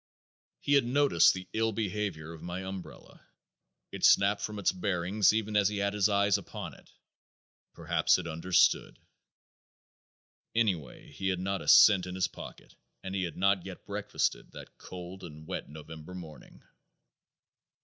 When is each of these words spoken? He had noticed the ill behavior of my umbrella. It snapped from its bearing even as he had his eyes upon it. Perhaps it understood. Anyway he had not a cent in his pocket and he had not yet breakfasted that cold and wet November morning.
He 0.61 0.73
had 0.73 0.83
noticed 0.83 1.35
the 1.35 1.47
ill 1.53 1.71
behavior 1.73 2.33
of 2.33 2.41
my 2.41 2.63
umbrella. 2.65 3.23
It 3.91 4.03
snapped 4.03 4.41
from 4.41 4.57
its 4.57 4.71
bearing 4.71 5.21
even 5.31 5.55
as 5.55 5.69
he 5.69 5.77
had 5.77 5.93
his 5.93 6.09
eyes 6.09 6.39
upon 6.39 6.73
it. 6.73 6.89
Perhaps 7.75 8.17
it 8.17 8.25
understood. 8.25 8.97
Anyway 10.55 11.11
he 11.11 11.27
had 11.27 11.39
not 11.39 11.61
a 11.61 11.67
cent 11.67 12.07
in 12.07 12.15
his 12.15 12.27
pocket 12.27 12.73
and 13.03 13.13
he 13.13 13.21
had 13.21 13.37
not 13.37 13.63
yet 13.63 13.85
breakfasted 13.85 14.53
that 14.53 14.75
cold 14.79 15.23
and 15.23 15.45
wet 15.45 15.69
November 15.69 16.15
morning. 16.15 16.63